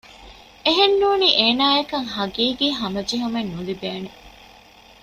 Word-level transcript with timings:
އެހެން 0.65 0.95
ނޫނީ 1.01 1.29
އޭނާއަކަށް 1.39 2.09
ޙަޤީޤީ 2.15 2.67
ހަމަޖެހުމެއް 2.79 3.51
ނުލިބޭނެ 3.55 4.09